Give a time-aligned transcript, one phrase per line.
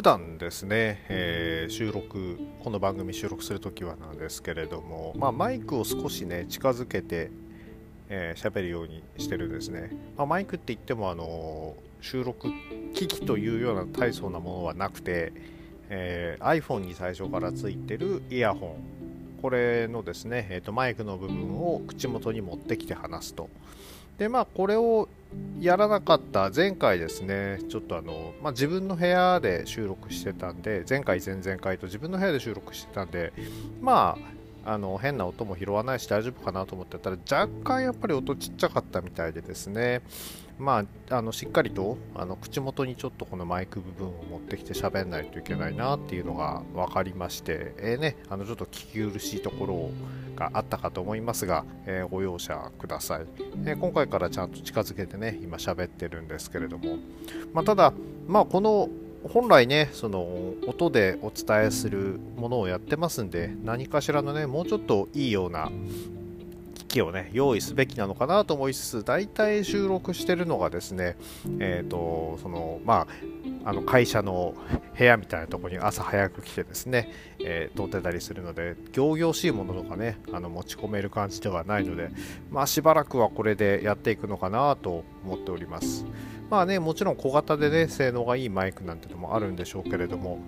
[0.00, 7.30] 普段ですね、えー、収録この番組収録するときはなんですけれども、まあ、マイクを少しね近づけて
[8.08, 12.48] 喋、えー、るようにしてるんですね、まあ、マイクって言ってもあの収録
[12.94, 15.34] 機器というような大層なものはなくて、
[15.90, 19.42] えー、iPhone に最初からついてるイヤホン。
[19.42, 23.50] これのですね、えーとマイクの部分を口元に持ってきて話すと。
[24.16, 25.10] でまあこれを
[25.60, 26.50] やらなかった。
[26.54, 33.32] 前回ですねちょっとあの、まあ、自分の部屋で収録してたんで前回前々回と自分の部屋で収録してたんで
[33.80, 34.16] ま
[34.64, 40.02] ああの変な音も拾わないし大丈夫かなと思ってたら若干やっぱり音ちっちゃかったみたいでですね。
[40.60, 49.90] まあ、あのしっかりとあの口元にちょっとこのマイク部分を持ってきて喋んないといけないなっていうのが分かりまして、えー、ね、あのちょっと聞き苦しいところ
[50.36, 53.26] があったかと思いますが、えー、ご容赦ください、
[53.64, 56.98] えー、今回からちゃんと近づけてね今喋ってるんですけれども、
[57.54, 57.94] まあ、ただ、
[58.28, 58.90] まあ、この
[59.24, 60.20] 本来ねその
[60.66, 65.70] 音でお伝えするものをやってますんで何かしらのねもうちょっといいような
[66.90, 71.16] 機をね、用意すべきなのかなと思いつつ、大体収録してるのがですね、
[71.60, 73.06] えっ、ー、と、その、ま
[73.64, 74.54] あ、あの会社の
[74.98, 77.10] 部屋みたいなところに朝早く来てですね、
[77.44, 82.10] えー、通ってたりするので、行々しいものとかね、あの持ち込める感じではないので、
[82.50, 86.04] まあしばらくはこれでやっていくのかなと思っております。
[86.50, 90.40] まあね、もちろん小型でね、性能がいいマイクなんてのもあるんでしょうけれども、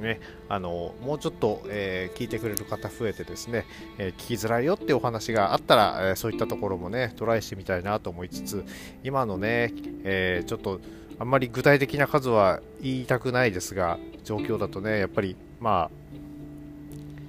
[0.00, 3.66] ね、あのもうちょっと、えー、聞いてくれる方増えてですね、
[3.98, 8.64] えー、聞きづらいよっていうお話があったら、えー、そういったところもねトライしてみたいなと思いつつ
[9.04, 9.72] 今のね、
[10.04, 10.80] えちょっと
[11.18, 15.90] あんまり具体的な数は言いたくないですが状況だとねやっぱりまあ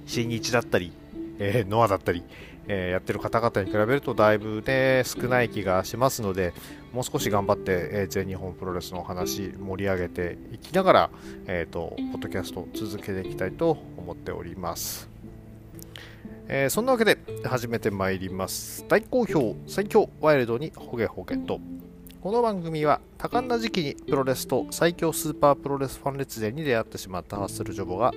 [0.06, 0.92] 新日だったり、
[1.38, 2.22] えノアだったり、
[2.68, 6.52] えー、やってる方々に比べるとだいぶね少ない気がしますので
[6.92, 11.10] もう少し頑張って、えー、全日本プロレスの話盛り上げていきながら、
[11.46, 15.08] えーと、ポッドキャスト続けていきたいと思っております。
[16.48, 18.84] えー、そんなわけで始めてまいります。
[18.88, 21.60] 大好評最強ワイルドにホゲホゲと
[22.22, 28.12] この番組は多感な時期にプロレスと最強スーパープロレスファン列伝に出会ってしまったハッスルジョボが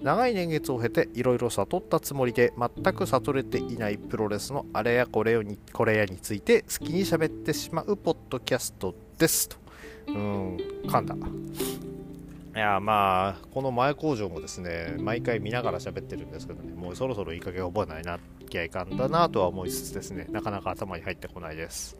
[0.00, 9.58] 長い年月を経ていろいろ悟ったつもりで全く悟れていないプロレスのあれやこれにこれやについて好きに喋ってしまうポッドキャストですと。
[10.06, 10.56] うん、
[10.86, 11.14] 噛んだ。
[11.14, 18.18] いやまあこの前工場もですね毎回見ながら喋ってるんですけどねもうそろそろいい加減覚えないな
[18.48, 21.99] きゃいかんだなとは思いつつですねなかなか頭に入ってこないです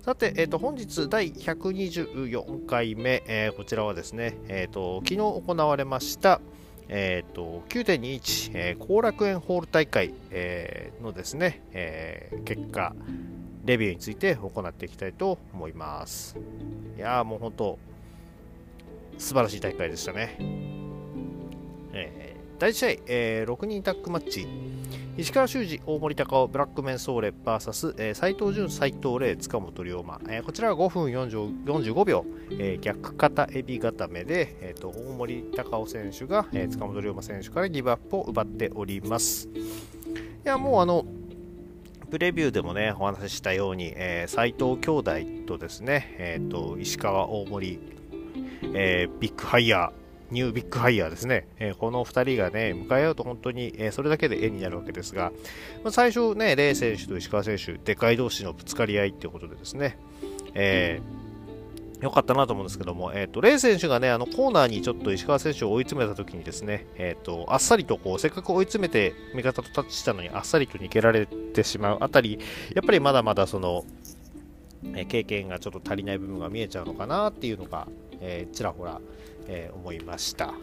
[0.00, 6.40] さて、えーと、本日第124回目、えー、こちらはですね、えーと、昨日行われました、
[6.88, 12.94] えーと、9.21後、えー、楽園ホール大会、えー、のですね、えー、結果、
[13.64, 16.38] レビューについて行っていきたいと思います。
[16.96, 17.78] いやーもう本当、
[19.18, 20.36] 素晴らしい大会でしたね。
[21.92, 22.27] えー、
[22.58, 24.48] 第1試合、えー、6人タッグマッチ、
[25.16, 39.48] 石川修司、大森隆夫、ブラックメンソーレ VS、えー、斉藤潤、斉藤麗、塚本龍馬、えー、こちらは5分45秒、えー、逆肩エビ固めで、えーと、大森隆夫選手が、えー、塚本龍馬選手からギブアップを奪っております。
[39.48, 39.58] い
[40.42, 41.06] や、もうあの、
[42.10, 47.78] プレビューでもね、お話ししたように、えー、斉藤兄弟とですね、えーと、石川、大森、
[48.74, 55.32] えー、ビッグハイヤー、ニュービッグハイヤーですね、えー、この2人がね、向かい合うと本当に、えー、それだけで絵になるわけですが、
[55.82, 59.98] まあ、最初ね、レイ選手と石川選手、でかい同士のぶつかり合いっていうことでですね、
[60.54, 72.38] えー、よかったなと思うんですけども、えーと、レイ選手がね、あのコーナーにちょっと石川選手を追い詰めたときにですね、えーと、あっさりとこうせっかく追い詰めて味方とタッチしたのにあっさりと逃げられてしまうあたり、
[72.74, 73.84] やっぱりまだまだその、
[74.94, 77.88] え経験がちょっと足りない部分が見えちゃうのかなっていうのが、
[78.20, 79.00] え、ちらほら、
[79.48, 80.54] えー、思いました。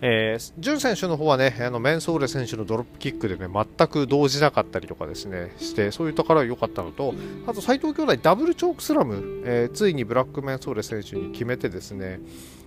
[0.00, 7.14] えー、選手の方はね、あのメンソーレ選手のドロップキックでね、全く動じなかったりとかですね、して、そういうところが良かったのと、
[7.46, 12.20] あと斉藤兄弟ダブルチョークスラム、えー、ついにブラックメンソーレ選手に決めてですね、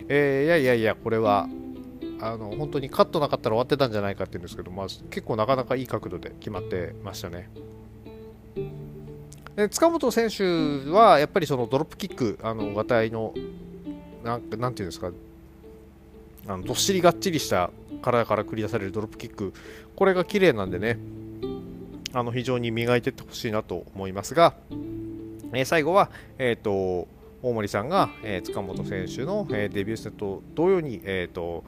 [0.07, 1.47] えー、いやいやいや、これは、
[2.19, 7.51] あの本当にカットなかったら終わってたんじゃないかっていうんですけど、まあ、結構なかなかいい角度で決まってましたね。
[9.55, 13.33] で塚本選手はやっぱりそのドロップキック、あの、がたいの
[14.27, 15.11] なんかなんていうんですか。
[16.47, 17.71] あのどっしりがっちりした
[18.01, 19.53] 体から繰り出されるドロップキック。
[19.95, 20.97] これが綺麗なんでね。
[22.13, 24.55] あの非常に磨いていってほしいなと思いますが、
[25.53, 27.07] えー、最後は、えーと、
[27.43, 31.63] 大森さんが、えー、塚本選手の、えー、デビュー戦と同様に、えーと、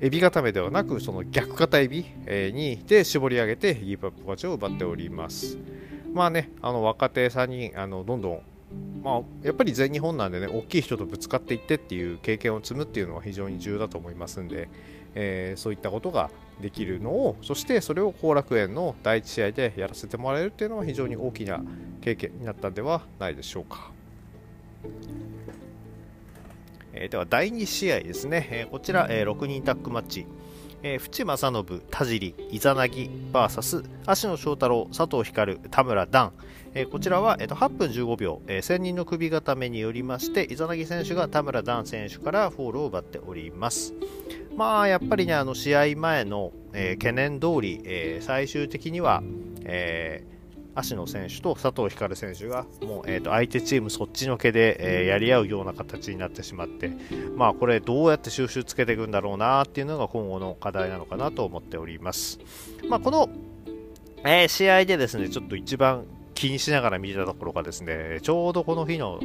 [0.00, 5.58] エビ固めではなくその逆肩エビ、えー、にで絞り上げてギブアップ勝ちを奪っております。
[6.12, 8.42] まあね、あの若手3人あのどんどん
[9.02, 14.68] まあ、やっぱり全日本なんでね、大きい人とぶつかっていってっていう経験を積むっていうのは非常に重要だと思いますんで、
[15.14, 16.30] えー、そういったことが
[16.60, 21.60] できるのを、そしてそれを後楽園の第1試合でやらせてもらえるっていうのは非常に大きな
[22.00, 23.90] 経験になったんではないでしょうか。
[26.94, 30.26] えー、では第2試合ですね、えー、こちら、えー、6人タッグマッチ、
[30.82, 36.32] えー、淵正信、田尻、イザナギ VS 芦野翔太郎、佐藤光、田村段、
[36.74, 43.94] え、こちらは、えー、と8分15秒、えー、1000人の首固めによりまして、イザナギ選手が田村段選手からフォールを奪っております。
[44.56, 49.22] まあ、やっぱりね、あの試合前の、え、懸念通り、え、最終的には、
[49.64, 50.24] え
[50.74, 56.90] 芦野選手と佐藤光選手がもう、えー、と相手チームそっちのけで、えー、やり合うような形になってしまって、
[57.36, 62.40] まあ、これどうやって収集つけていくんだろうなっていうのが今後の課題なのかなと思っております。
[62.88, 63.28] まあ、この、
[64.24, 69.20] えー、試合でですねちょっと一番気にしながら見てたところがですね、ちょうどこの日の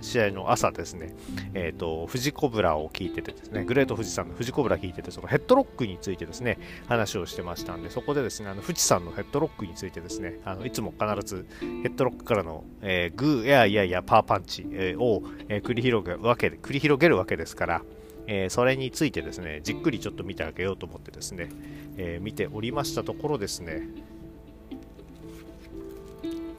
[0.00, 1.14] 試合の朝ですね、
[1.54, 6.58] えっ、ー、と、富士コブラを聞いててですね、グレート富士山の富士コブラ聞いてて、そのヘッドロックについてですね、
[6.88, 14.64] 話をしてましたんで、そこでですね、あの富士山のヘッドロックについてですね、あのいつも必ずヘッドロックからの、えー、グー、エア、イヤイヤ、パーパンチ、
[14.98, 17.82] を、え、繰り広げるわけで、繰り広げるわけですから、
[18.26, 21.50] えー、それについてですね、じっくりちょっと見てあげようと思ってですね、
[21.96, 23.86] えー、見ておりましたところですね、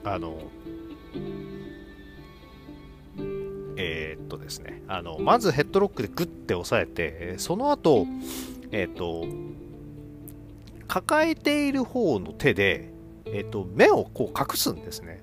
[0.06, 0.38] あの、
[3.76, 8.06] えー、っとですね、あの、まずヘッドロックでグッて押さえて、その後、
[8.72, 9.26] えー、っと、
[10.88, 12.92] 抱えている方の手で、
[13.26, 15.22] えー、っと、目をこう隠すんですね。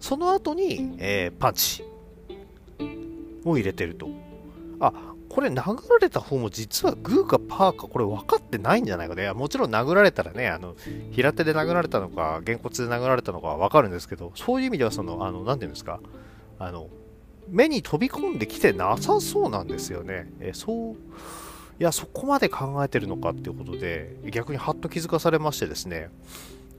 [0.00, 1.84] その後に、えパンチ
[3.44, 4.08] を入れてると。
[4.80, 9.32] あ、これ殴られた方も実はグーかパーかこれ分かってないんじゃないかね。
[9.32, 10.76] もちろん殴られたらね、あの、
[11.10, 15.98] 平手で殴られたのか、げんこつで殴られたのかは分かるんですけど、そういう意味ではその、あの、なていうんですか、
[16.60, 16.86] あの、
[17.48, 20.30] 目に飛び込んできてなさそうなんですよね。
[20.38, 20.96] えそう、い
[21.80, 26.10] や、そこまで考えてるのかっていうことで、逆にハッと気づかされましてですね、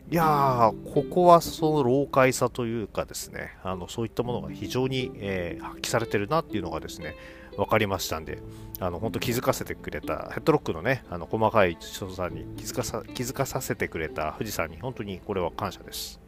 [0.09, 7.15] いやー、ここはその老快さというかですね、あのそういったものが非常に、えー、発揮されてるなっていうのがですね、
[7.57, 8.39] 分かりましたんで、
[8.79, 16.19] あの本当気づかせてくれた、ヘッドロックのね、あの細かい所さんに気づかさ気づかさせてくれた富士山に本当にこれは感謝です。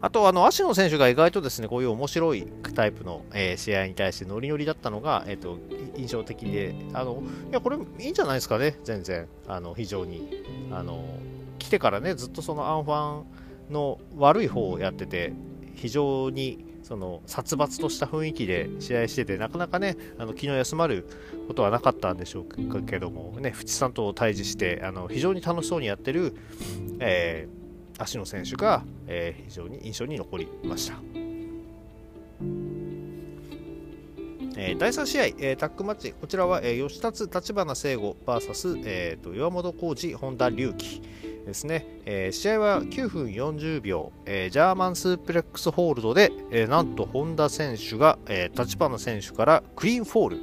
[0.00, 5.58] あと、あの、芦野選手が意外とですね、こういう面白いタイプの、えー、試合に対してノリノリだったのが、えっ、ー、と、
[5.96, 9.26] 印象的で、あの、いや、これいいんじゃないですかね、全然。
[9.48, 10.44] あの、非常に。
[10.70, 11.04] あの、
[11.58, 13.22] 来てからね、ずっとそのアンファ
[13.70, 15.32] ンの悪い方をやってて、
[15.74, 21.06] 非常にその殺伐とした雰囲気で試合してて、なかなかね、あの気の休まる
[21.46, 26.34] ことはなかったんでしょうけども、ね、淵さんと対峙して、あの非常に楽しそうにやってる、
[27.00, 30.94] えー、足野選手が、えー、非常に印象に残りました。
[34.56, 41.02] えー、第3試合、えー、タッグマッチ、こちらは、えー、吉達、立花聖吾 VS、えーと、岩本浩二、本田隆起。
[41.48, 50.38] ですね、えー、試合は9分40秒、えー、ジャーマンスープレックスホールドで、えー、なんと本田選手が、えー、立花選手からクリーンフォール。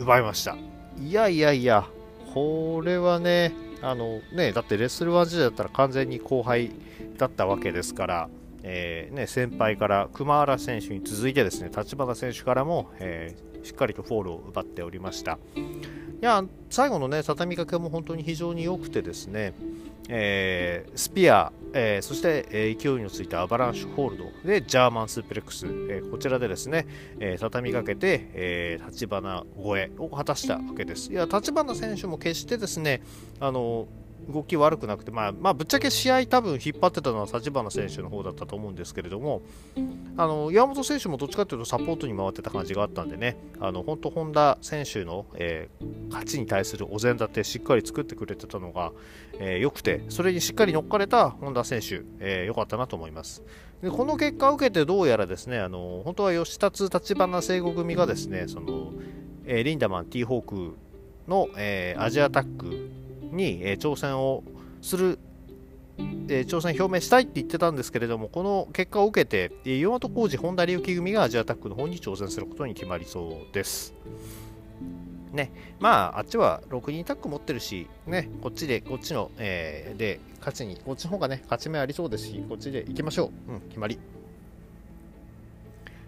[0.00, 0.56] 奪いました。
[0.98, 1.86] いやいやいや
[2.34, 3.52] これはね
[3.82, 6.70] あのねだってレッスルワン時代だったら完全に後輩
[7.16, 8.28] だったわけですから
[8.62, 15.38] えーね、先輩から熊原選手に続いてですね立花選手からも、えー、しっかりとフォールを奪っておりました。
[16.20, 19.54] や最後のね畳みかけも本当に非常に良くてですね、
[20.08, 26.86] えー、スピア、えー、そして、えー、勢いのついたアバランシュホールドでジャーマンスープレックス、えこちらでですね、
[27.20, 31.12] え畳みかけて、え立花超えを果たしたわけです。
[31.12, 33.02] いや立花選手も決してですね
[33.40, 33.88] あの
[34.28, 39.42] 動き悪くなくて、まあ、まあ、ぶっちゃけ試合多分引っ張ってたのは立花選手の方だったと思うんですけれども、
[40.16, 48.92] あの岩本選手もどっちかというとサポートに回ってた感じがあったんでね、あの本当、本田選手の、えー、勝ちに対するお膳立てしっかり作ってくれてたのが、
[49.38, 53.42] えー、良くて、それにしっかり乗っかれた本田選手、良、えー、かったなと思います。
[53.82, 58.92] でこの結果を受けてどうやらですね、あの本当は吉達立花聖子組がですね、その
[59.52, 60.76] えー、リンダマン、ティーホーク
[61.26, 62.90] の、えー、アジアタック
[63.30, 64.42] に、え挑戦を
[64.82, 65.18] する、
[66.28, 73.94] え挑戦表明したいって言ってたんですけれども、この結果を受けて、岩本浩二、本田隆起組がアジアタックの方に挑戦することに決まりそうです。
[75.32, 83.52] ね、まあ、あっちは6人タック持ってるし、ね、こっちで、こっちの、えー、で、勝ちに、こっちの方がね、勝ち目ありそうですし、こっちで行きましょう。
[83.52, 83.98] うん、決まり。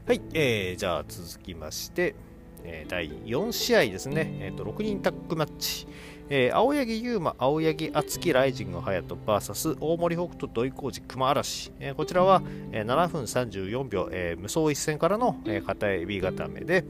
[0.07, 2.17] はい、えー、じゃあ続きまして、
[2.65, 5.87] えー、第4試合ですね、えーと、6人タッグマッチ、
[6.35, 16.87] えー、青柳優馬、青柳敦樹、ライジング隼人 VS 大森北斗、土井浩二、熊嵐、えー、こちらは、えー、7分34秒、えー、無双一戦からの、えー、片エビ固めで、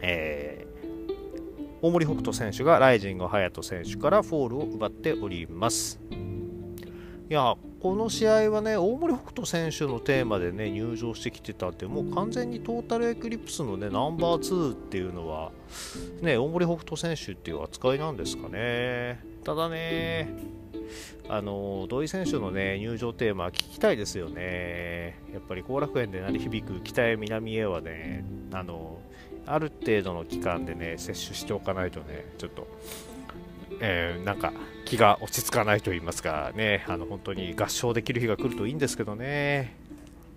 [0.00, 6.00] えー、大森北斗選手がライジング隼人選手からフォールを奪っております。
[7.28, 15.50] いやこの試合はね、大森北斗選手のテーマでね、入場してきてたって、もう完全にトータルエクリプスのね、ナンバー2っていうのは、
[16.22, 19.20] ね、大森北斗選手っていう扱いなんですかね。
[19.44, 20.28] ただね、
[21.28, 25.18] あの土井選手のね入場テーマ聞きたいですよね。
[25.32, 28.98] やっぱり後楽園で鳴り響く北へ南へはね、あの
[29.46, 32.66] ある程度の期間でね、接種しておかないとね、ちょっと
[33.80, 34.52] えー、なんか
[34.84, 39.74] 気が落ち着かないと言いますかね、あの本当に合唱できる日が来るといいんですけどね。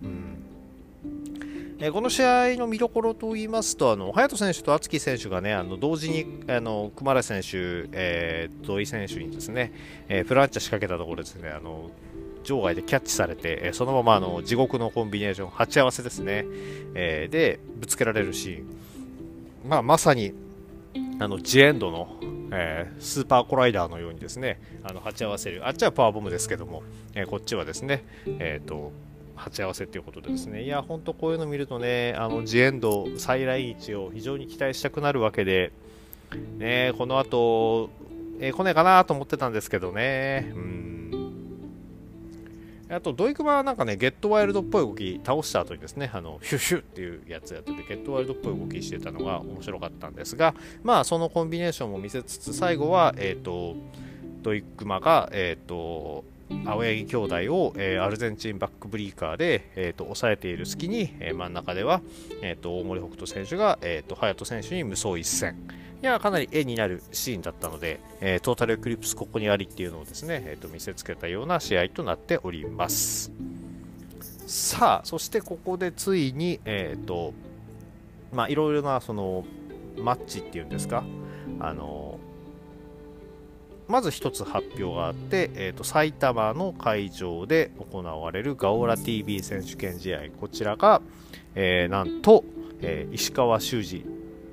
[0.03, 0.39] うん。
[1.81, 7.47] えこの試合の見どころといいますと、あの隼人選手と敦樹選手がね、あの同時にあの熊原選手、
[7.93, 9.71] えー、土井選手にですね、
[10.09, 11.89] えー、プランチャ仕掛けたところですね、あの
[12.43, 16.45] 場外でキャッチされて、えそのままあの地獄のコンビネーション、鉢合わせですね、
[16.95, 18.65] えー、でぶつけられるシーン、
[19.69, 20.33] まあ、まさに
[21.19, 22.18] あのジエンドの、
[22.51, 25.67] えー、スーパーコライダーのようにですねあの鉢合わせる。
[25.67, 28.91] あっちはパワーボムですけども、えー、こっちはですね、えーと、
[29.35, 35.71] 鉢合わせということでですねいや本当こういうの見るとねあのジエンド再来日を非常に期待したくなるわけで、
[36.57, 37.89] ね、この後、
[38.39, 40.51] えー、来ないかなと思ってたんですけどね。
[40.55, 40.98] うん。
[42.91, 53.75] あと、ドイクマはなんかね、ゲットワイルドっぽい動き、倒した後にですね、あの、ヒュシュっていうやつやってて、ゲットワイルドっぽい動きしてたのが面白かったんですが、まあ、そのコンビネーションも見せつつ、最後は、えっ、ー、と、
[54.41, 56.25] ドイクマが、えっ、ー、と、
[56.65, 62.01] 青柳兄弟を、えー、アルゼンチンバックブリーカーで、えーと、抑えている隙に、えー、真ん中では、
[62.41, 65.55] えーと、大森北斗選手が、えーと、隼人選手に無双一戦。
[66.01, 73.31] いや、かなり絵になるシーンだったので、えー、トータルエクリプスここにありっていうのをですね、えー、と見せつけたような試合となっております。
[74.47, 77.33] さあ、そしてここでついに、えっ、ー、と、
[78.31, 79.43] まあ、いろいろなその
[79.97, 81.03] マッチっていうんですか、
[81.59, 82.17] あの
[83.89, 91.01] まず1つ発表があって、えーと、埼玉の会場で行われるガオラ TV 選手権試合、こちらが、
[91.55, 92.45] えー、なんと、
[92.81, 94.05] えー、石川修司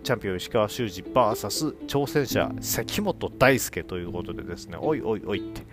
[0.07, 5.67] チャンピオン石川修司 VS 挑戦者関本大輔ということでですね、おいおいおいって、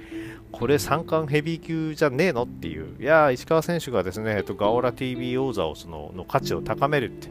[0.51, 7.29] これ三冠ヘビー級じゃねえのっていう、いや石川選手がですね、えっと、ガオラ TV 王座をそのの価値を高めるって、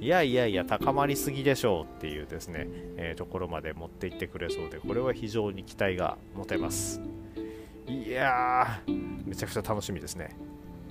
[0.00, 7.00] いやいやいや、高まりすぎでしょうっていうですね、えー、ところまで持っていってくれそうで、これは非常に期待が持てます。
[7.88, 10.36] いやー、めちゃくちゃ楽しみですね。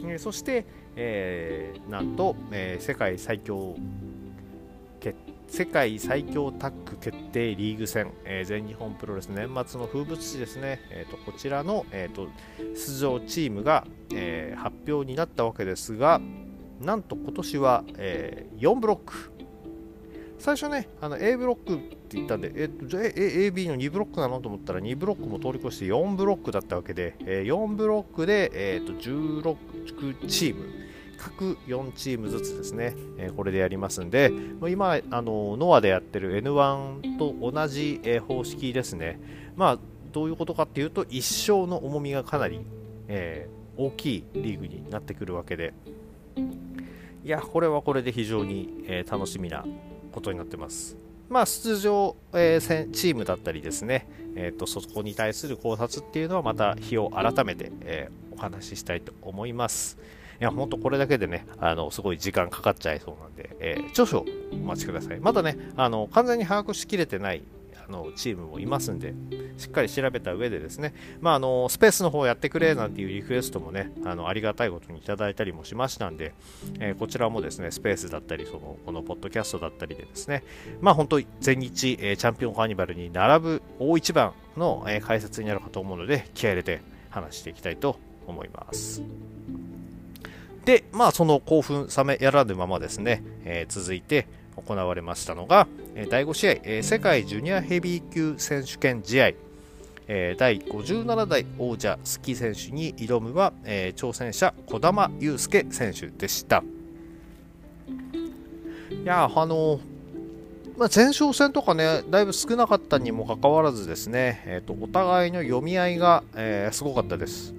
[0.01, 0.65] えー、そして、
[0.97, 3.77] えー、なんと、えー、世界最強
[5.55, 12.27] 世界最強タッグ決定リーグ戦、えー、全日本プロレス年末の風物詩ですね、えーと、こちらの、えーと、
[12.73, 16.19] 出場チームが、えー、発表になったわけですが、
[16.81, 19.31] なんと今年は、えー、4ブロック。
[20.39, 30.84] 最初ね、あの A ブロックって言ったんで、えっと、AB の2ブロックなのと思ったら2ブロックも通り越して4ブロックだったわけで、えー、4ブロックで、えーと、16チーム。
[31.17, 34.31] 各4チームずつですね、えー、これでやりますんで、
[34.69, 39.19] 今、あのノアでやってる N1 と同じ、えー、方式ですね。
[39.55, 39.79] まあ、
[40.11, 42.61] どういうことかっていうと、一生の重みがかなり、
[43.07, 45.73] えー、大きいリーグになってくるわけで、
[47.23, 49.65] いや、これはこれで非常に、えー、楽しみな
[50.11, 50.95] ことになってます。
[51.27, 59.97] まあ、出場、えー、チームだったりですね、えーと、そこに対する考察っていうのはまた日を改めて、えー、お話ししたいと思います。
[60.39, 65.19] いや、本当これだけでね、あの、すごい時間かかっちゃいそうなんで、えー、少々お待ちください。
[65.19, 67.43] まだね、あの、完全に把握しきれてない
[67.87, 69.13] あのチームもいますんで、
[69.57, 76.33] しっかり調べた上でですね、まあ、あのスペースの方やってくれなんていうリクエストもね、あのありがたいことにいただいたりもしましたんで、
[76.79, 80.43] えー、こちらもですね、スペースだったり、そのこのポッドキャストだったりでですね、
[80.81, 89.03] まあ本当、全日、えー、チャンピオンカーニバルに並ぶ大一番の、えー、解説になるかと思うので、気合入れて話していきたいと思います。
[90.65, 99.31] で、まあその興奮冷めやらぬままですね、えー、続いて、行われましたのが、え第5試合、え世界ジュニアヘビー級選手権試合、
[100.07, 106.63] え第57代王者スキー選手に挑むは、え挑戦者児玉悠介選手でした。
[108.91, 109.79] いやあの
[110.77, 117.53] まあ、前哨戦とかね、だいぶ少なかったにもかかわらずですね、えーと、お互いの読み合いが、えー、すごかったです。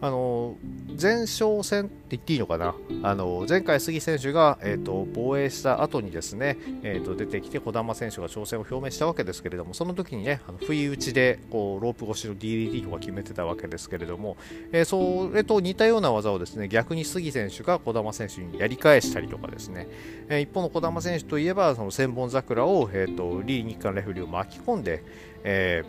[0.00, 0.56] あの
[1.00, 2.74] 前哨戦って言っていいのかな？
[3.02, 14.36] あの前回、杉選手が、えーと、防衛した後にですね、えーと、出てきて児玉選手が挑戦を表明したわけですけれどもその時にねあの不意打ちでこうロープ越しの DDT とか決めてたわけですけれども、
[14.70, 19.88] えー、それと似たような技をですね逆に杉選手が児玉選手にやり返したりとかですね、
[20.28, 25.02] えー、一方の児玉選手といえばその千本桜を、えーと、リー日韓レフェリーを巻き込んで、
[25.42, 25.84] え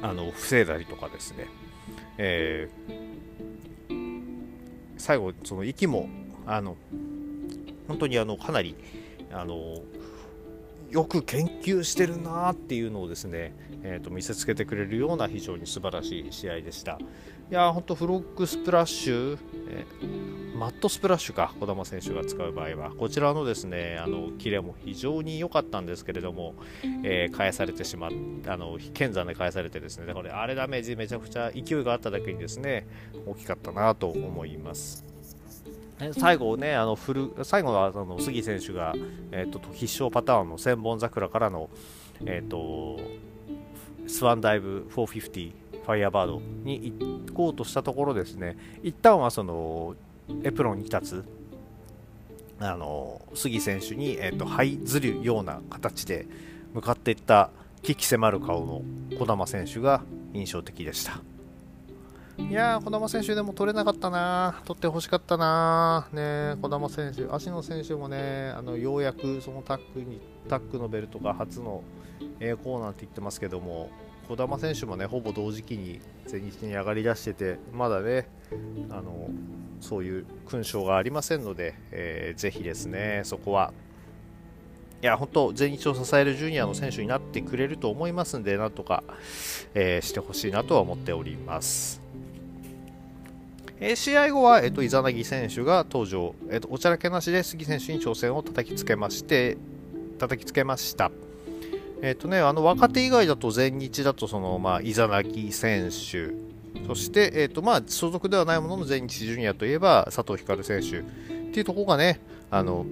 [0.00, 1.46] ー、あの防いだりとかですね
[2.18, 6.08] えー、最後その息も
[6.46, 6.76] あの
[7.88, 8.76] 本当にあのかなり
[9.32, 9.76] あの
[10.90, 16.98] よく研究してるなっていうのをですね、えーと、見せつけてくれるような非常に素晴らしい試合でした。
[17.52, 22.92] いや本当フロッグスプラッシュ、えー、マットスプラッシュか児玉選手が使う場合は。
[22.92, 26.54] こちらのですねあのキレも非常に良かったんですけれども、
[27.04, 28.10] えー、返されてしまっ
[28.46, 32.86] あの剣山で返されてですねこれあれダメージめちゃくちゃ勢いがあっただけにですね
[33.26, 35.04] 大きかったなと思います。
[36.18, 38.94] 最後ね、あのフル最後はあの杉選手が、
[39.30, 41.68] えーと、必勝パターンの千本桜からの、
[42.24, 42.98] えーと、
[44.08, 49.94] スワンダイブ450ファイヤーバードに行こうとしたところですね、一旦はその
[50.44, 51.24] エプロンに立つ
[52.60, 56.26] あの杉選手に、えーと、這いずるような形で
[56.72, 57.50] 向かっていった
[57.82, 58.82] 危機迫る顔の
[59.18, 61.20] 児玉選手が印象的でした。
[62.38, 71.82] いやー、児玉選手でも取れなかったな、取ってほしかったな、ね、児玉選手、足の選手もね、あのようやくそのタックにタックのベルトが初の
[72.40, 73.90] 栄光なんて言ってますけども、
[74.28, 78.28] 児玉選手もね、ほぼ同時期に全日に上がりだしてて、まだね、
[78.90, 79.28] あの
[79.80, 83.72] そういう勲章がありませんので、えー、ぜひですね、そこは。
[85.02, 89.02] いや、本当、全日を支えるジュニアの選手になってくれると思いますんで、なんとか、
[89.74, 92.00] えー、してほしいなとは思っております。
[93.80, 99.58] え、試合後は、えーと、イザナギ選手が登場、えーと、おちゃらけなしで杉選手に挑戦を叩きつけまして
[100.20, 101.10] 叩きつけました。
[102.04, 106.30] えーとね、あの若手以外だと全日だとその、まあ、イザナギ選手。
[106.86, 111.02] そして、えーとまあ、所属ではないものの全日ジュニアといえば佐藤光選手っ
[111.52, 112.18] ていうところがね
[112.50, 112.84] あの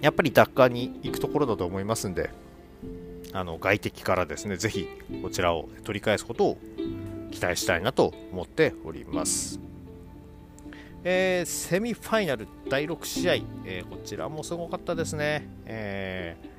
[0.00, 2.30] やっぱり奪還に行くところだと思いますんで
[3.32, 4.88] あの外敵からですねぜひ
[5.22, 6.58] こちらを取り返すことを
[7.30, 9.60] 期待したいなと思っております。
[11.04, 13.34] えー、セミファイナル第6試合、
[13.64, 16.55] えー、こちらもすごかったですね、えー、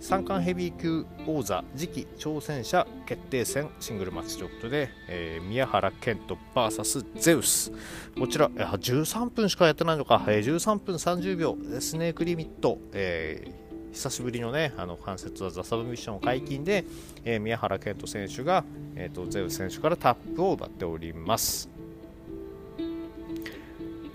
[0.00, 7.72] 三冠ヘビー級王座次期挑戦者決定戦シングルマッチということで、えー、宮原健人 VS ゼウス。
[8.18, 16.84] こちら13分しかやってないのか、えー、13分30秒スネークリミット、えー、久しぶりのね、あの関節技サブミッション解禁で、
[17.24, 21.75] えー、宮原健人選手が、えーとゼウス選手からタップを奪っております。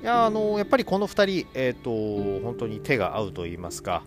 [0.01, 4.01] いやあのやっぱりこの2人、えーと、本当に手が合うといいますか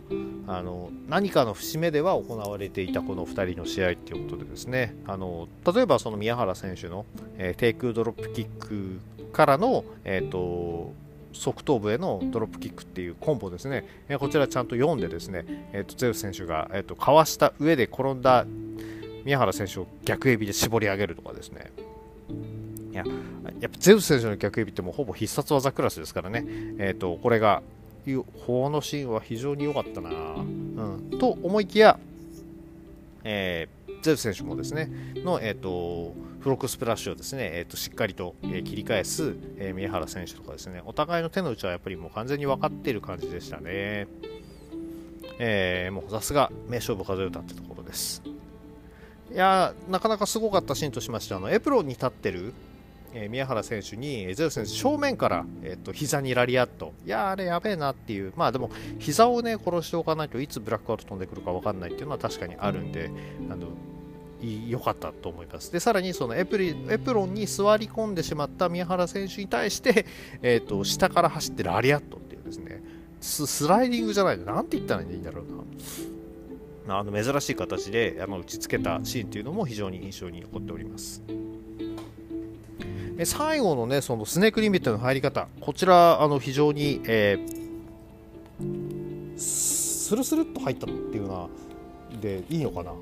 [0.49, 7.07] あの何かの節目では行われていたこの2人の試合ということでですねあの例えばその宮原選手の、
[7.39, 8.99] えー、テイクドロップキック
[9.33, 10.93] からの、えーと、
[11.33, 18.45] 側頭部へのドロップキックっていうコンボですね、えー、こちらちゃんと読んでですね、えーと、ゼウス選手が、えー、とかわした上で転んだ
[19.25, 21.73] 宮原選手を逆エビで絞り上げるとかですね。
[22.95, 23.05] いや
[23.61, 26.45] やっぱゼウス選手の逆指ってもほぼ必殺技クラスですからね、
[26.79, 27.61] えーと、これが
[28.47, 31.99] 法のシーンは非常に良かったな、うん、と思いきや、
[33.25, 40.81] えー、ゼウス選手もですねの、えーと、フロックスプラッシュをですね、えーと、しっかりと、え、切り返す、えー、宮原選手とかですね。
[40.87, 44.07] お互いの手の内はやっぱりもう完全に分かっている感じでしたね、
[45.41, 48.23] えー、もうさすが名勝負数え歌ってところです。
[49.33, 52.55] いやなかなかすごかったシーンとしましてあのエプロンに立ってる
[53.15, 63.11] えー、宮原選手にゼウス選手正面から、えーと、膝にラリアットいやあれやべえなっていうまあでも膝をね殺しておかないといつブラックアウト飛んでくるか分かんないっていうのは確かにあるんで
[63.51, 63.69] あの
[64.69, 65.73] 良かったと思います。
[65.73, 70.05] で、さらにそのエプリエプロンに座り込んでしまった宮原選手に対して、
[70.43, 72.83] えーと、下から走ってラリアットっていうですね、
[73.21, 76.99] ススライディングじゃないの、なんて言ったらいいんだろうな。
[76.99, 81.23] あの珍しい形であの打ちつけたシーンというのも非常に印象に残っております。
[83.23, 91.47] 最後のね、そのスネークリミットの入り方、こちら、あの非常に、えー、スルスルっと入ったっていうな、
[92.21, 92.93] でいいのかな、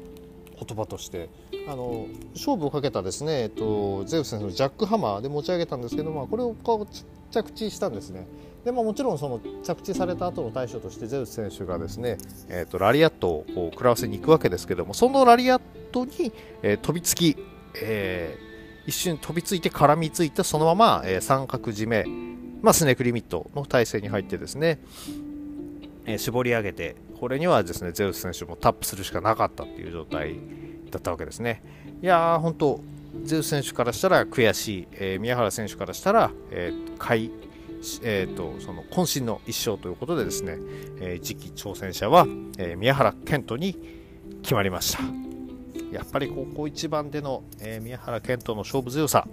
[0.58, 1.28] 言葉として。
[1.68, 6.94] あの勝負をかけたですね、えっと、ゼウス選手のジャックハマーで持ち上げたんですけど、まあ、これをこう
[7.30, 8.26] 着地したんですね。
[8.64, 15.60] でももちろんその着地された後の対処としてゼウス選手がですね、えー、とラリアットを食らわせに行くわけですけどもそのラリアッ
[15.92, 17.36] トに、えー、飛びつき、
[17.80, 18.51] えー
[18.86, 22.04] 一瞬飛びついて絡みついてそのまま、えー、三角締め、
[22.62, 24.80] まあ、スネークリミットの体勢に入ってですね、
[26.06, 30.36] えー、絞り上げてこれにはですねゼウス選手もタップするしかなかったっていう状態
[30.90, 31.62] だったわけですね。
[32.02, 32.80] いやー本当
[33.24, 37.30] ゼウス選手からしたら悔しい、えー、宮原選手からしたら、えー、買い
[38.04, 40.56] えーと、その渾身の一勝ということでですね、
[41.00, 43.76] えー、次期挑戦者は、えー、宮原健人に
[44.42, 45.31] 決まりました。
[45.92, 49.26] やっぱり高校一番での、えー、宮原健人の勝負強さ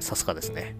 [0.00, 0.76] さすがですね。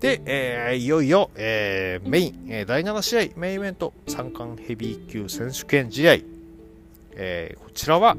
[0.00, 6.16] で、えー、いよいよ、えー、メイン、えー、第7試合メインイベント三冠ヘビー級選手権試合、
[7.12, 8.16] えー、こちらは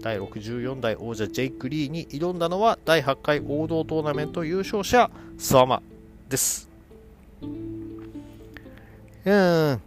[0.00, 5.82] 第64代王者ジェイク・リーに挑んだのは第8回王道トーナメント優勝者スワマ
[6.28, 6.70] です。
[7.42, 9.80] うん。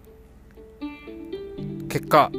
[1.89, 2.31] 結果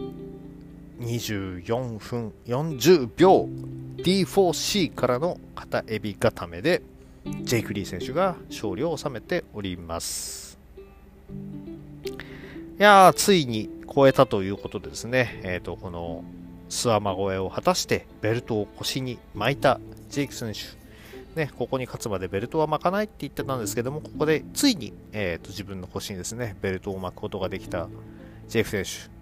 [1.04, 3.48] 24分40秒
[3.96, 6.82] D4C からの片エビ固めで
[7.42, 10.58] ジェイク・リー選手が勝利を収めております
[12.78, 16.24] いやついに超えたということでですね、えーと、この
[16.68, 20.84] スワマ越えを果たしてベルトを腰に巻いたジェイク選手
[21.34, 27.88] ね、ここに勝つまでベルトは巻かないって言ってたんですけども、ここでついに、えーと、自分の腰にですね、ベルトを巻くことができた
[28.48, 29.13] ジェイク選手。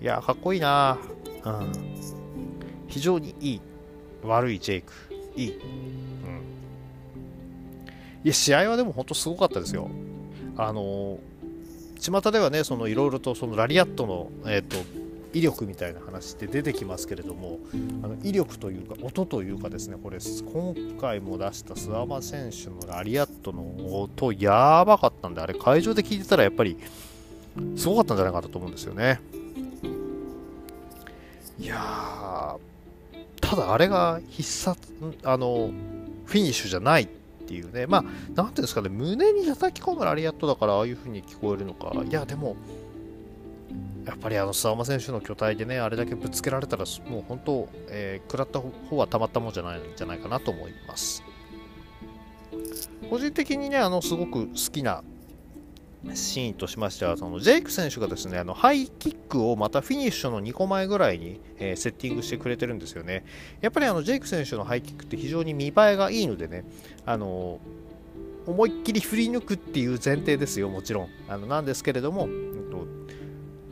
[0.00, 0.98] いやかっこいいな
[1.44, 1.72] うん。
[2.86, 3.60] 非常にいい。
[4.22, 4.92] 悪いジェイク。
[5.36, 5.52] いい。
[5.52, 5.58] うん。
[8.24, 9.90] いや、試合はでも本当すごかったですよ。
[10.56, 14.76] あのー、巷ではね、そのいろいろとそのラリアットの、えっ、ー、と、
[15.34, 17.58] 威力みたいな話って出てきますけれども
[18.02, 26.78] あの威力というか音というかですねこれ今回も出した諏訪間選手のラリアットの音やばかったんであれ会場で聞いてたらやっぱり
[27.76, 29.20] すごかったんじゃないかと思うんですよね
[31.68, 32.56] や
[33.40, 34.80] ただあれが必殺
[35.24, 35.70] あの
[36.26, 37.06] フィニッシュじゃないっ
[37.46, 37.86] ていうね。
[37.86, 38.04] まあ
[38.34, 38.88] 何ていうんですかね。
[38.88, 41.92] 胸に叩き込むラリアットだからああいう風に聞こえるのか。
[42.04, 42.56] いやでも
[44.04, 51.22] やっぱりあの相馬選手の巨体でね、あれだけぶつけられたら、もう本当、えー、食らった方はたまったもんじゃないんじゃないかなと思います。
[53.10, 55.02] 個人的にね、あのすごく好きな
[56.14, 63.24] シーンとしましては、そのジェイク選手がですね、あのハイキックをまたフィニッシュの2個前ぐらいに、えー、セッティングしてくれてるんですよね。
[63.60, 66.64] やっぱりあのジェイク選手のハイキックって非常に見栄えがいいのでね、
[67.04, 67.58] あの
[68.46, 71.08] 思いっきり振り抜くっていう前提ですよ、もちろん。
[71.28, 72.28] あのなんですけれども、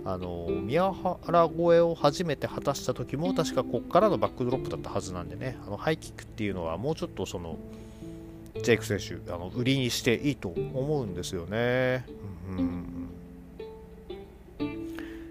[0.07, 7.59] あの宮原越えを初めて果たした時も確かこっからのバックドロップだったはずなんでねあのハイキックっていうのはもうちょっとその
[8.63, 12.05] ジェイク選手あの売りにしていいと思うんですよね。
[12.49, 12.87] うん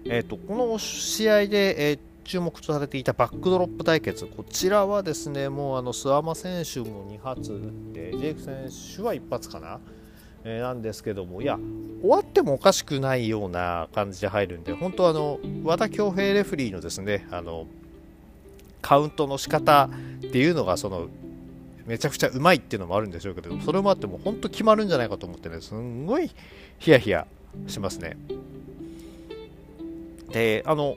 [0.08, 7.60] えーと、この試合で、えー、注目されていたバックドロップ対決、こちらはですねもうあの諏訪間選手も2発打っ
[7.92, 9.80] て、ジェイク選手は1発かな、
[10.44, 11.58] えー、なんですけども、いや、
[12.00, 17.66] 終わってもおかしくないような感じで入るんで、本当あの、和田恭平レフリーのですね、あの、
[18.80, 21.08] カウントの仕方っていうのが、その、
[21.86, 26.30] めちゃくちゃうまいっていうのもあるんでしょうけど、それもあっても本当決まるんじゃないかと思ってね、すんごい
[26.78, 27.26] ヒヤヒヤ
[27.66, 28.16] しますね。
[30.32, 30.96] で、あの、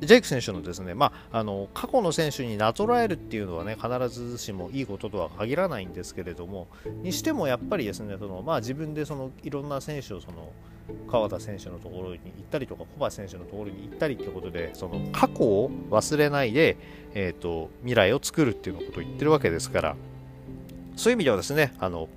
[0.00, 6.68] ジェイク選手のですね、まあ、あの過去の選手になぞらえるっていうのはね必ずしもいいこととは限らないんですけれども
[7.02, 10.52] にしてもやっぱりですねその、まあ、自分でそのいろんな選手をその
[11.10, 16.76] 川田選手のところに行ったりとか小橋選手のところに行ったりってことでその過去を忘れないで、
[17.14, 19.96] えーと、未来を作るっていうのことを言ってるわけですから
[20.96, 22.08] そういう意味ではですねあの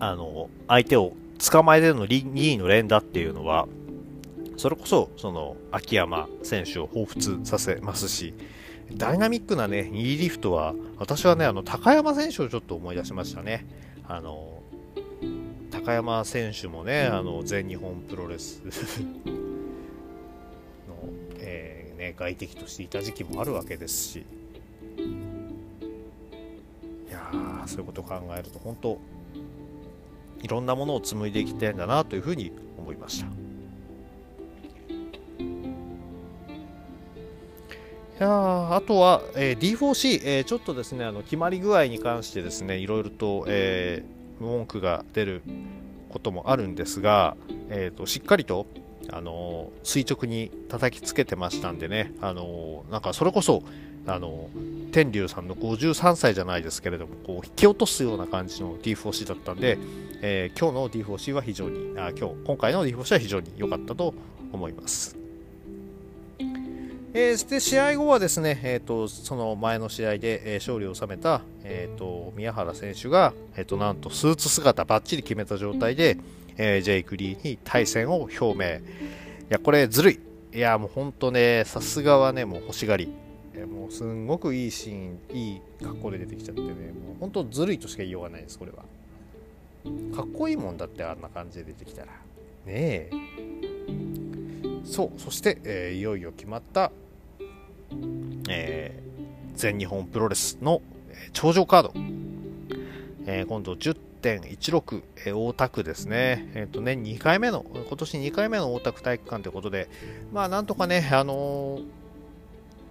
[0.00, 3.68] あの相手を捕まえての2位の連打っていうのは
[4.58, 8.34] それこそ、その、秋山選手を彷彿させますし、
[8.92, 13.66] ダイナミックなね、2位リフトは、私はね、あの、高山選手をちょっと思い出しましたね。
[14.08, 14.57] あの、
[15.88, 18.70] 高山選手もね、あの、全日本プロレスの、
[21.38, 24.22] えー、ね、外敵としていた時期もあるわけですし、い
[27.10, 28.98] やー、そういうことを考えると、本当、
[30.42, 33.26] いろんなものを紡いでいきたいんだなというふうに思いました。
[33.26, 33.30] い
[38.20, 45.42] やあとは、えー、D4C、えー、ちょっとですねあの決まり具合に関してですねいろいろと、えー、文句が出る
[46.08, 47.36] こともあるんですが、
[47.68, 48.66] えーと、しっかりと、
[49.10, 53.62] あの垂直に叩きつけてましたんでね、あのなんかそれこそ、
[54.06, 54.48] あの
[54.90, 59.78] 天竜さんの53歳じゃないですけれどもこう引き落とすような感じの D4C だったんで、
[60.22, 64.14] えー、今日の D4C は非常にあ今日今回の D4C は非常に良かったと
[64.52, 65.17] 思います。
[67.20, 76.16] えー、で試合後はですね、えーと、その前の試合で、えー、勝利を収めた、えーと、宮原選手が、えーと、なんとスーツ姿ばっちり決めた状態で、
[76.56, 78.76] えー、ジェイク・リーに対戦を表明。
[78.76, 78.80] い
[79.48, 80.20] やこれずるい。
[80.54, 83.12] いやもう本当ねさすがはねもう欲しがり、
[83.52, 86.74] えー、もうすんごくいいシーンいい格好で出てきちゃってねもう
[87.18, 88.84] 本当ずるいとしか言いようがないですこれは。
[90.14, 92.12] かっこいいもんだってあんな感じで出てきたら。
[92.64, 93.10] ねえ。
[94.84, 96.90] そうそして、えー、いよいよ決まった、
[98.48, 100.82] えー、全日本プロレスの
[101.32, 101.92] 頂上カード、
[103.26, 109.88] えー、今度10.16、えー、大田区ですね、えー、と年2回目の今年2回目の大田区体育館ということで
[110.32, 111.80] まあなんとかねあの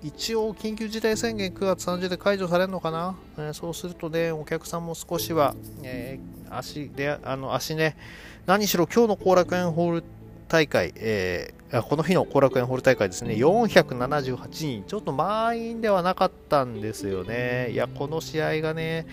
[0.04, 7.98] 一応緊急事態宣言9月30で解除されるのかな、え、そうするとね、お客さんも少しは、え、足で、あの、足ね、
[8.46, 10.04] 何しろ今日の後楽園ホール
[10.48, 11.54] 大会、え、
[11.90, 17.72] この日の後楽園ホール大会ですね、478人、ちょっと満員ではなかったんですよね。
[17.72, 19.06] いや、この試合がね、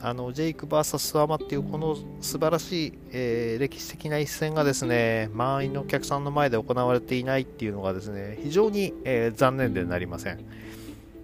[0.00, 10.44] あのジェイク VS スワマっていうこの素晴らしい、えー、歴史的な一戦がですね満員のお客さんの前で行われていないっていうのがですね非常に、えー、残念でなりません。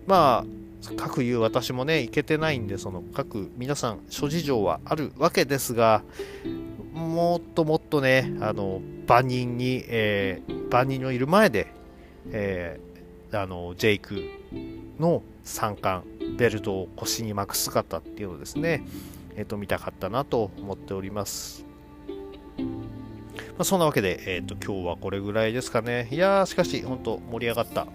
[0.06, 0.58] まあ
[0.96, 6.02] 各言う私もね、行けてないんで、その各皆さん諸事情はあるわけですが、
[6.98, 11.72] もっともっとね、あの万人に、えー、万人のいる前で、
[12.30, 14.22] えー、あのジェイク
[14.98, 16.04] の三冠
[16.36, 18.84] ベルトを腰に巻く姿っていうのをですね、
[19.36, 21.64] えー、と見たかったなと思っております。
[23.58, 26.08] まあ、そんなわけで、えーと、今日はこれぐらいですかね。
[26.10, 27.86] いやー、しかし、本当盛り上がった。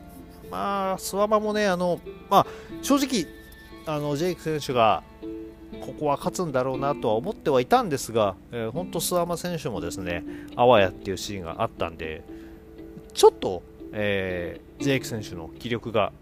[0.51, 2.47] まあ、スワマもね、あの、まあ、
[2.81, 3.25] 正直、
[3.85, 5.03] あの、ジェイク選手が、
[5.86, 10.24] ここは勝つんだろうなとは思ってはいたんですが、えー、本当、スワマ選手もですね、
[10.56, 12.24] あわやっていうシーンがあったんで、
[13.13, 16.13] ちょっと、えー、ジェイク選手の気力が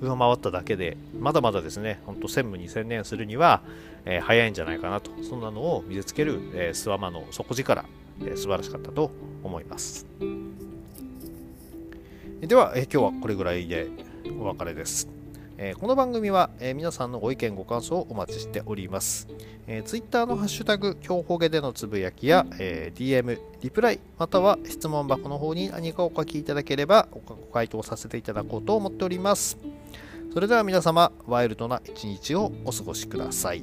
[0.00, 3.62] 上回っただけで、まだまだですね、本当専務に専念するには、
[4.04, 7.84] えー、早いんじゃないかなと、そんなのを見せつける、えー、スワマの底力、
[8.20, 9.12] えー、素晴らしかったと
[9.44, 10.06] 思います。
[12.40, 13.86] では、えー、今日はこれぐらいで
[14.40, 15.13] お別れです。
[15.56, 19.28] えー、この番組は、えー、皆さんのご意見ご感想をお待ちしております、
[19.68, 27.20] えー、Twitter のハッシュタグ強ほげでのつぶやきや、えー、DM リプライまたは質問箱の方に何かお書きいただければご
[27.52, 29.56] 回答させていただこうと思っております。
[30.32, 33.62] それでは皆様ワイルドな一日をお過ごしください。